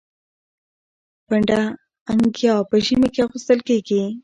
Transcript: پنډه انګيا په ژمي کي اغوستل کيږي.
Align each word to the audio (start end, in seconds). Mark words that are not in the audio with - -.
پنډه 1.25 1.61
انګيا 2.11 2.55
په 2.69 2.75
ژمي 2.85 3.09
کي 3.13 3.19
اغوستل 3.25 3.59
کيږي. 3.67 4.01